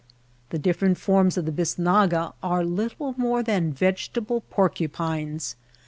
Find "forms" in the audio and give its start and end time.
0.97-1.37